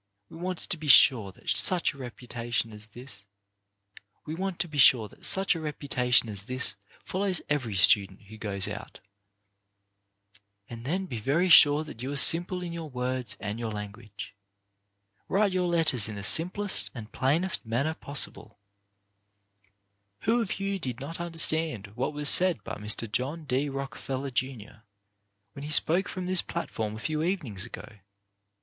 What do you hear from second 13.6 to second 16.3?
language. Write your letters in the